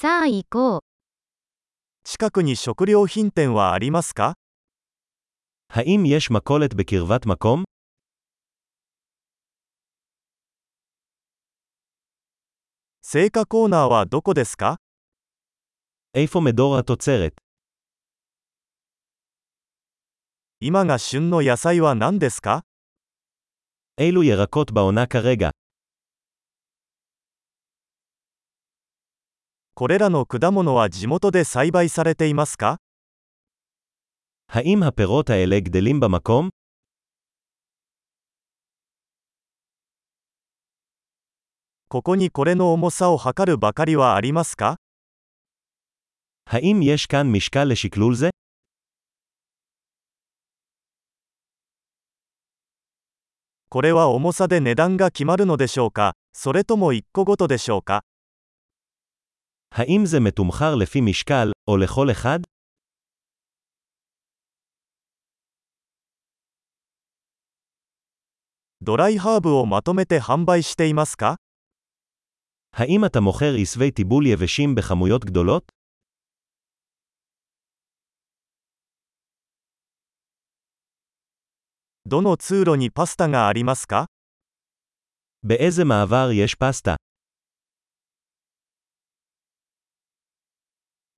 [0.00, 0.81] さあ行こう。
[2.03, 4.33] 近くに食料品店はありますか
[5.69, 7.63] האם יש מכולת בקרבת מקום?
[13.03, 14.77] 青果コーナーはどこですか
[16.15, 17.35] איפה מדור התוצרת?
[20.59, 22.63] 今が旬の野菜は何ですか
[23.99, 25.51] אילו ירקות בעונה כרגע?
[29.80, 32.78] これらの果物は地元で栽培されていますか
[34.48, 36.50] האם הפירות האלה גדלים במקום?
[41.88, 44.76] ここにこれの重さを測るばかりはありますか
[46.46, 48.30] האם יש כאן משקל לשקלול זה?
[53.68, 58.04] これは重さで値段が決まるのでしょうかそれとも1個ごとでしょうか
[59.73, 62.39] האם זה מתומחר לפי משקל, או לכל אחד?
[68.83, 71.33] דורי הרבו מתומתה המבי שתי מסקה?
[72.73, 75.71] האם אתה מוכר עשבי טיבול יבשים בכמויות גדולות?
[82.07, 82.35] דונו
[85.45, 87.10] באיזה מעבר יש פסטה?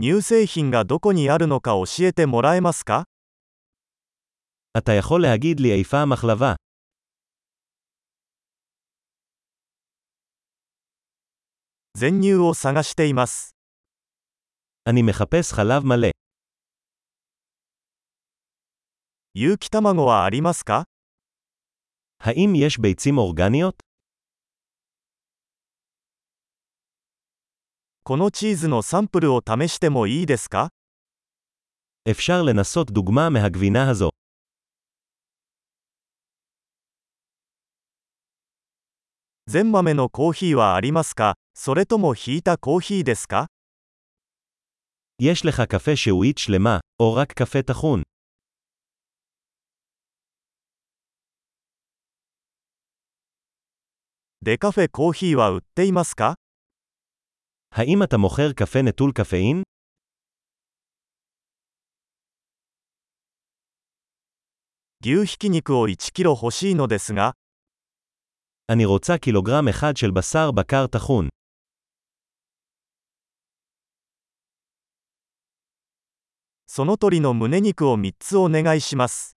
[0.00, 3.04] 乳製品がどこにあるのか教えてもらえますか
[4.76, 6.54] אתה יכול להגיד לי איפה המחלבה?
[11.94, 13.54] 全乳を探しています。
[14.84, 16.10] אני מחפש חלב מלא.
[19.34, 20.84] 有機卵はありますか
[22.18, 23.82] האם יש ביצים אורגניות?
[28.10, 30.70] このチーズのサンプルを試してもいいですか
[32.08, 34.10] אפשר לנסות דוגמה מהגבינה הזו.
[39.48, 43.46] 全豆のコーヒーはありますかそれともひいたコーヒーですか
[45.18, 48.02] יש לך קפה שהועית שלמה, או רק קפה טחון.
[54.42, 56.36] デカフェコーヒーは売っていますか
[57.74, 59.62] האם אתה מוכר קפה נטול קפאין?
[65.04, 67.34] 牛ひき肉を1キロ欲しいのですが、
[68.68, 71.28] אני רוצה קילוגרם אחד של בשר בקר טחון.
[76.66, 79.36] その鳥の胸肉を3つお願いします。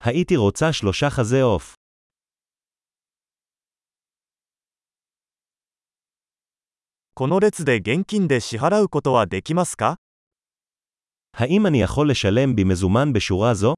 [0.00, 1.74] הייתי רוצה שלושה חזה עוף.
[7.14, 9.96] この列で現金で支払うことはできますか
[11.36, 13.74] האם אני יכול לשלם במזומן בשורה זו?